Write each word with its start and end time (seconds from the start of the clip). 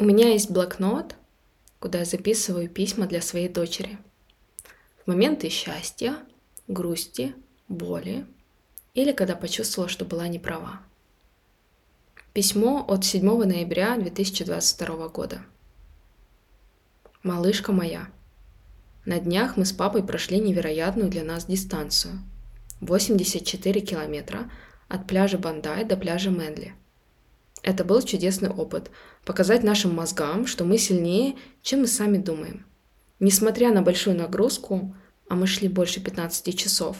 У 0.00 0.04
меня 0.04 0.30
есть 0.30 0.50
блокнот, 0.50 1.14
куда 1.78 1.98
я 1.98 2.04
записываю 2.06 2.70
письма 2.70 3.06
для 3.06 3.20
своей 3.20 3.50
дочери. 3.50 3.98
В 5.04 5.08
моменты 5.08 5.50
счастья, 5.50 6.16
грусти, 6.68 7.34
боли 7.68 8.24
или 8.94 9.12
когда 9.12 9.36
почувствовала, 9.36 9.90
что 9.90 10.06
была 10.06 10.26
неправа. 10.26 10.80
Письмо 12.32 12.82
от 12.88 13.04
7 13.04 13.44
ноября 13.44 13.94
2022 13.98 15.08
года. 15.08 15.42
Малышка 17.22 17.70
моя, 17.70 18.08
на 19.04 19.20
днях 19.20 19.58
мы 19.58 19.66
с 19.66 19.72
папой 19.72 20.02
прошли 20.02 20.40
невероятную 20.40 21.10
для 21.10 21.24
нас 21.24 21.44
дистанцию. 21.44 22.20
84 22.80 23.82
километра 23.82 24.50
от 24.88 25.06
пляжа 25.06 25.36
Бандай 25.36 25.84
до 25.84 25.98
пляжа 25.98 26.30
Мэнли. 26.30 26.74
Это 27.62 27.84
был 27.84 28.02
чудесный 28.02 28.50
опыт– 28.50 28.90
показать 29.24 29.62
нашим 29.62 29.94
мозгам, 29.94 30.46
что 30.46 30.64
мы 30.64 30.78
сильнее, 30.78 31.36
чем 31.62 31.80
мы 31.80 31.86
сами 31.86 32.16
думаем. 32.16 32.64
Несмотря 33.18 33.72
на 33.72 33.82
большую 33.82 34.16
нагрузку, 34.16 34.94
а 35.28 35.34
мы 35.34 35.46
шли 35.46 35.68
больше 35.68 36.00
15 36.00 36.58
часов, 36.58 36.96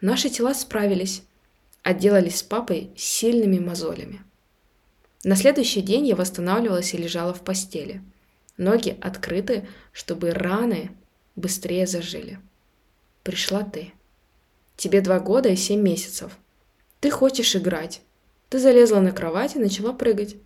наши 0.00 0.28
тела 0.28 0.54
справились, 0.54 1.22
отделались 1.82 2.38
с 2.38 2.42
папой 2.42 2.90
сильными 2.96 3.58
мозолями. 3.58 4.22
На 5.24 5.36
следующий 5.36 5.82
день 5.82 6.06
я 6.06 6.16
восстанавливалась 6.16 6.94
и 6.94 6.98
лежала 6.98 7.32
в 7.32 7.42
постели. 7.42 8.02
Ноги 8.56 8.96
открыты, 9.00 9.68
чтобы 9.92 10.32
раны 10.32 10.90
быстрее 11.36 11.86
зажили. 11.86 12.40
Пришла 13.22 13.62
ты. 13.62 13.92
Тебе 14.76 15.00
два 15.00 15.20
года 15.20 15.48
и 15.48 15.56
семь 15.56 15.80
месяцев. 15.80 16.36
Ты 16.98 17.10
хочешь 17.10 17.54
играть. 17.54 18.02
Ты 18.52 18.58
залезла 18.58 19.00
на 19.00 19.12
кровать 19.12 19.56
и 19.56 19.58
начала 19.58 19.94
прыгать. 19.94 20.36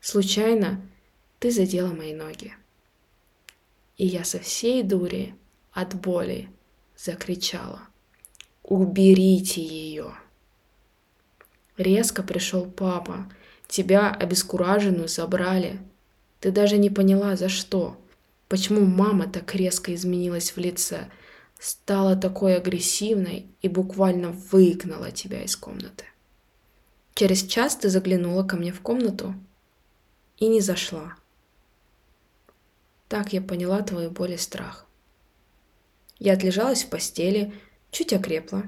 Случайно 0.00 0.80
ты 1.40 1.50
задела 1.50 1.92
мои 1.92 2.14
ноги. 2.14 2.54
И 3.96 4.06
я 4.06 4.22
со 4.22 4.38
всей 4.38 4.84
дури 4.84 5.34
от 5.72 5.96
боли 5.96 6.48
закричала. 6.96 7.80
«Уберите 8.62 9.60
ее!» 9.60 10.12
Резко 11.76 12.22
пришел 12.22 12.64
папа 12.64 13.28
Тебя 13.66 14.12
обескураженную 14.12 15.08
забрали. 15.08 15.80
Ты 16.38 16.52
даже 16.52 16.78
не 16.78 16.90
поняла, 16.90 17.34
за 17.34 17.48
что. 17.48 17.96
Почему 18.46 18.82
мама 18.82 19.26
так 19.26 19.52
резко 19.52 19.92
изменилась 19.92 20.52
в 20.52 20.58
лице, 20.58 21.08
стала 21.58 22.14
такой 22.14 22.54
агрессивной 22.54 23.46
и 23.62 23.68
буквально 23.68 24.30
выгнала 24.30 25.10
тебя 25.10 25.42
из 25.42 25.56
комнаты. 25.56 26.04
Через 27.16 27.46
час 27.46 27.74
ты 27.76 27.88
заглянула 27.88 28.44
ко 28.44 28.56
мне 28.56 28.74
в 28.74 28.82
комнату 28.82 29.34
и 30.36 30.48
не 30.48 30.60
зашла. 30.60 31.14
Так 33.08 33.32
я 33.32 33.40
поняла 33.40 33.80
твою 33.80 34.10
боль 34.10 34.32
и 34.32 34.36
страх. 34.36 34.84
Я 36.18 36.34
отлежалась 36.34 36.84
в 36.84 36.90
постели, 36.90 37.54
чуть 37.90 38.12
окрепла. 38.12 38.64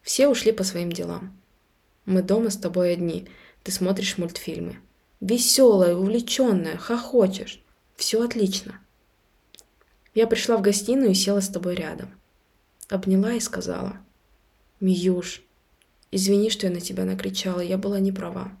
Все 0.00 0.28
ушли 0.28 0.50
по 0.50 0.64
своим 0.64 0.90
делам. 0.90 1.38
Мы 2.06 2.22
дома 2.22 2.48
с 2.48 2.56
тобой 2.56 2.94
одни— 2.94 3.28
ты 3.62 3.70
смотришь 3.70 4.16
мультфильмы. 4.16 4.78
Веселая, 5.20 5.94
увлеченная, 5.94 6.78
хохочешь. 6.78 7.62
Все 7.96 8.24
отлично. 8.24 8.80
Я 10.14 10.26
пришла 10.26 10.56
в 10.56 10.62
гостиную 10.62 11.10
и 11.10 11.14
села 11.14 11.40
с 11.40 11.48
тобой 11.48 11.74
рядом. 11.74 12.18
Обняла 12.88 13.34
и 13.34 13.40
сказала. 13.40 13.98
Миюш, 14.80 15.42
извини, 16.14 16.50
что 16.50 16.66
я 16.66 16.72
на 16.72 16.80
тебя 16.80 17.04
накричала, 17.04 17.60
я 17.60 17.78
была 17.78 17.98
не 17.98 18.12
права. 18.12 18.52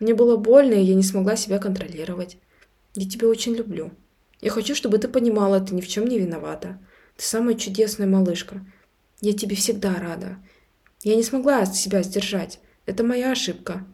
Мне 0.00 0.14
было 0.14 0.36
больно, 0.36 0.74
и 0.74 0.84
я 0.84 0.94
не 0.94 1.02
смогла 1.02 1.36
себя 1.36 1.58
контролировать. 1.58 2.36
Я 2.94 3.08
тебя 3.08 3.28
очень 3.28 3.54
люблю. 3.54 3.92
Я 4.40 4.50
хочу, 4.50 4.74
чтобы 4.74 4.98
ты 4.98 5.08
понимала, 5.08 5.60
ты 5.60 5.74
ни 5.74 5.80
в 5.80 5.88
чем 5.88 6.06
не 6.06 6.18
виновата. 6.18 6.78
Ты 7.16 7.24
самая 7.24 7.54
чудесная 7.54 8.06
малышка. 8.06 8.64
Я 9.20 9.32
тебе 9.32 9.56
всегда 9.56 9.94
рада. 9.94 10.36
Я 11.02 11.16
не 11.16 11.22
смогла 11.22 11.64
себя 11.66 12.02
сдержать. 12.02 12.60
Это 12.86 13.02
моя 13.02 13.32
ошибка. 13.32 13.86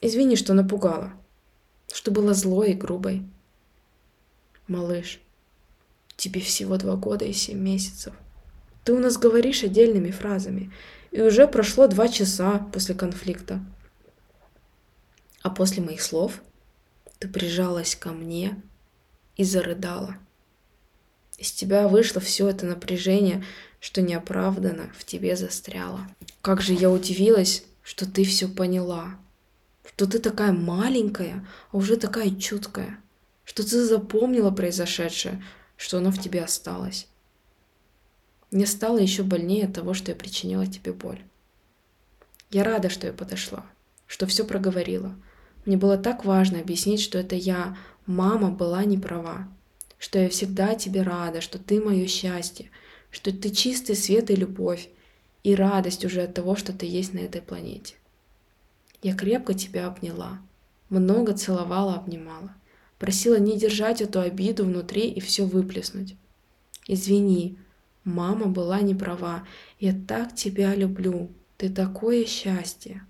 Извини, 0.00 0.36
что 0.36 0.54
напугала, 0.54 1.12
что 1.92 2.10
была 2.10 2.34
злой 2.34 2.72
и 2.72 2.74
грубой. 2.74 3.22
Малыш, 4.66 5.20
тебе 6.16 6.40
всего 6.40 6.76
два 6.76 6.96
года 6.96 7.24
и 7.24 7.32
семь 7.32 7.60
месяцев. 7.60 8.14
Ты 8.84 8.92
у 8.92 8.98
нас 8.98 9.16
говоришь 9.16 9.62
отдельными 9.62 10.10
фразами, 10.10 10.72
и 11.14 11.22
уже 11.22 11.48
прошло 11.48 11.86
два 11.86 12.08
часа 12.08 12.58
после 12.72 12.94
конфликта. 12.94 13.64
А 15.42 15.48
после 15.48 15.82
моих 15.82 16.02
слов 16.02 16.42
ты 17.18 17.28
прижалась 17.28 17.94
ко 17.94 18.10
мне 18.10 18.60
и 19.36 19.44
зарыдала. 19.44 20.16
Из 21.38 21.52
тебя 21.52 21.88
вышло 21.88 22.20
все 22.20 22.48
это 22.48 22.66
напряжение, 22.66 23.44
что 23.80 24.02
неоправданно 24.02 24.90
в 24.98 25.04
тебе 25.04 25.36
застряло. 25.36 26.06
Как 26.42 26.60
же 26.60 26.74
я 26.74 26.90
удивилась, 26.90 27.64
что 27.82 28.10
ты 28.10 28.24
все 28.24 28.48
поняла 28.48 29.16
что 29.94 30.06
ты 30.06 30.18
такая 30.18 30.52
маленькая, 30.52 31.46
а 31.70 31.76
уже 31.76 31.96
такая 31.96 32.30
чуткая, 32.34 32.98
что 33.44 33.62
ты 33.62 33.84
запомнила 33.84 34.50
произошедшее, 34.50 35.44
что 35.76 35.98
оно 35.98 36.10
в 36.10 36.20
тебе 36.20 36.42
осталось. 36.42 37.06
Мне 38.54 38.66
стало 38.66 38.98
еще 38.98 39.24
больнее 39.24 39.64
от 39.64 39.72
того, 39.72 39.94
что 39.94 40.12
я 40.12 40.16
причинила 40.16 40.64
тебе 40.64 40.92
боль. 40.92 41.20
Я 42.52 42.62
рада, 42.62 42.88
что 42.88 43.08
я 43.08 43.12
подошла, 43.12 43.66
что 44.06 44.28
все 44.28 44.44
проговорила. 44.44 45.12
Мне 45.66 45.76
было 45.76 45.98
так 45.98 46.24
важно 46.24 46.60
объяснить, 46.60 47.00
что 47.00 47.18
это 47.18 47.34
я, 47.34 47.76
мама, 48.06 48.52
была 48.52 48.84
не 48.84 48.96
права, 48.96 49.48
что 49.98 50.20
я 50.20 50.28
всегда 50.28 50.76
тебе 50.76 51.02
рада, 51.02 51.40
что 51.40 51.58
ты 51.58 51.80
мое 51.80 52.06
счастье, 52.06 52.70
что 53.10 53.32
ты 53.32 53.50
чистый 53.50 53.96
свет 53.96 54.30
и 54.30 54.36
любовь, 54.36 54.88
и 55.42 55.56
радость 55.56 56.04
уже 56.04 56.22
от 56.22 56.34
того, 56.34 56.54
что 56.54 56.72
ты 56.72 56.86
есть 56.86 57.12
на 57.12 57.18
этой 57.18 57.42
планете. 57.42 57.94
Я 59.02 59.16
крепко 59.16 59.54
тебя 59.54 59.88
обняла, 59.88 60.38
много 60.90 61.32
целовала, 61.32 61.96
обнимала. 61.96 62.54
Просила 63.00 63.36
не 63.36 63.58
держать 63.58 64.00
эту 64.00 64.20
обиду 64.20 64.64
внутри 64.64 65.10
и 65.10 65.18
все 65.18 65.44
выплеснуть. 65.44 66.14
Извини, 66.86 67.58
мама 68.04 68.46
была 68.46 68.80
не 68.80 68.94
права. 68.94 69.46
Я 69.78 69.92
так 70.06 70.34
тебя 70.34 70.74
люблю. 70.74 71.30
Ты 71.56 71.70
такое 71.70 72.26
счастье. 72.26 73.04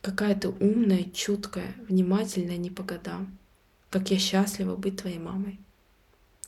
Какая 0.00 0.34
ты 0.34 0.48
умная, 0.48 1.04
чуткая, 1.04 1.74
внимательная 1.88 2.56
не 2.56 2.70
по 2.70 2.82
годам. 2.82 3.36
Как 3.90 4.10
я 4.10 4.18
счастлива 4.18 4.76
быть 4.76 4.96
твоей 4.96 5.18
мамой. 5.18 5.60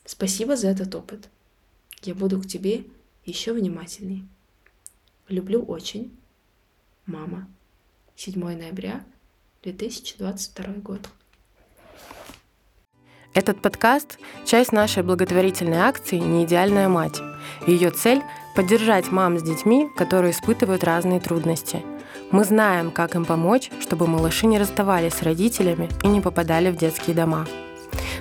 Спасибо 0.04 0.56
за 0.56 0.68
этот 0.68 0.94
опыт. 0.94 1.28
Я 2.02 2.14
буду 2.14 2.40
к 2.40 2.46
тебе 2.46 2.84
еще 3.24 3.52
внимательней. 3.52 4.26
Люблю 5.28 5.62
очень. 5.62 6.16
Мама. 7.06 7.48
7 8.16 8.40
ноября 8.40 9.04
2022 9.62 10.74
год. 10.74 11.08
Этот 13.34 13.62
подкаст– 13.62 14.18
часть 14.44 14.72
нашей 14.72 15.02
благотворительной 15.02 15.78
акции 15.78 16.18
«Неидеальная 16.18 16.88
мать». 16.88 17.18
Ее 17.66 17.90
цель– 17.90 18.20
поддержать 18.54 19.10
мам 19.10 19.38
с 19.38 19.42
детьми, 19.42 19.88
которые 19.96 20.32
испытывают 20.32 20.84
разные 20.84 21.18
трудности. 21.18 21.82
Мы 22.30 22.44
знаем, 22.44 22.90
как 22.90 23.14
им 23.14 23.24
помочь, 23.24 23.70
чтобы 23.80 24.06
малыши 24.06 24.46
не 24.46 24.58
расставались 24.58 25.14
с 25.14 25.22
родителями 25.22 25.88
и 26.04 26.08
не 26.08 26.20
попадали 26.20 26.70
в 26.70 26.76
детские 26.76 27.16
дома. 27.16 27.46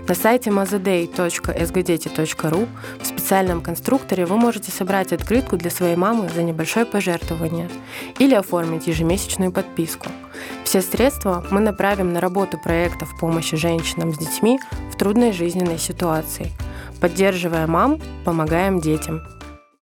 На 0.07 0.15
сайте 0.15 0.49
mazaday.sgdeti.ru 0.49 2.67
в 3.01 3.05
специальном 3.05 3.61
конструкторе 3.61 4.25
вы 4.25 4.37
можете 4.37 4.71
собрать 4.71 5.13
открытку 5.13 5.57
для 5.57 5.69
своей 5.69 5.95
мамы 5.95 6.29
за 6.29 6.43
небольшое 6.43 6.85
пожертвование 6.85 7.69
или 8.17 8.35
оформить 8.35 8.87
ежемесячную 8.87 9.51
подписку. 9.51 10.07
Все 10.63 10.81
средства 10.81 11.45
мы 11.51 11.59
направим 11.59 12.13
на 12.13 12.19
работу 12.19 12.57
проектов 12.57 13.09
помощи 13.19 13.55
женщинам 13.55 14.13
с 14.13 14.17
детьми 14.17 14.59
в 14.90 14.90
трудной 15.01 15.31
жизненной 15.31 15.79
ситуации. 15.79 16.51
Поддерживая 16.99 17.65
мам, 17.65 17.99
помогаем 18.23 18.79
детям. 18.79 19.23